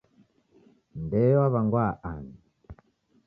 Ndeo 1.03 1.39
waw'angwaa 1.41 1.91
ani? 2.11 2.33